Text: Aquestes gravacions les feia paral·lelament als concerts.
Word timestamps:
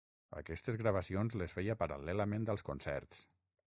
Aquestes 0.39 0.79
gravacions 0.83 1.37
les 1.43 1.55
feia 1.59 1.79
paral·lelament 1.85 2.53
als 2.57 2.69
concerts. 2.73 3.27